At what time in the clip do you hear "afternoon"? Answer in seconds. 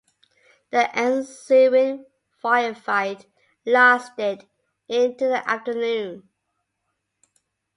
5.47-6.27